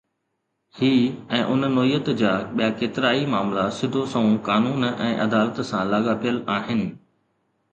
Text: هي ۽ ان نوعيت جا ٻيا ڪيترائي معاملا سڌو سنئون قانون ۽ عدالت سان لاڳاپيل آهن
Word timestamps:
هي 0.77 0.87
۽ 1.39 1.41
ان 1.55 1.65
نوعيت 1.73 2.09
جا 2.21 2.31
ٻيا 2.55 2.69
ڪيترائي 2.79 3.27
معاملا 3.35 3.67
سڌو 3.81 4.01
سنئون 4.15 4.35
قانون 4.49 4.89
۽ 4.89 5.13
عدالت 5.27 5.63
سان 5.73 5.87
لاڳاپيل 5.95 6.41
آهن 6.57 6.83